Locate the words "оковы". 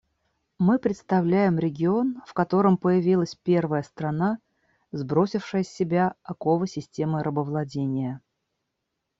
6.23-6.65